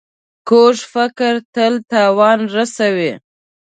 کوږ 0.49 0.75
فکر 0.93 1.33
تل 1.53 1.73
تاوان 1.91 2.39
رسوي 2.55 3.13